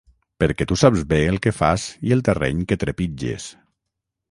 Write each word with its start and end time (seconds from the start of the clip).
Perquè 0.43 0.65
tu 0.71 0.77
saps 0.83 1.03
bé 1.11 1.19
el 1.33 1.37
que 1.43 1.51
et 1.51 1.59
fas 1.59 1.85
i 2.09 2.15
el 2.17 2.25
terreny 2.31 2.65
que 2.73 2.81
trepitges. 2.87 3.49